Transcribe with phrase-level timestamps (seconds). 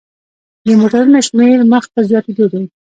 [0.65, 2.63] د موټرونو شمیر مخ په زیاتیدو دی.